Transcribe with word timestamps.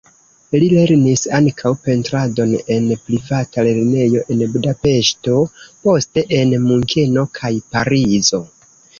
Li 0.61 0.67
lernis 0.75 1.23
ankaŭ 1.39 1.71
pentradon 1.87 2.53
en 2.75 2.87
privata 3.09 3.65
lernejo 3.67 4.23
en 4.35 4.41
Budapeŝto, 4.53 5.35
poste 5.83 6.23
en 6.39 6.55
Munkeno 6.63 7.27
kaj 7.41 7.53
Parizo. 7.77 8.41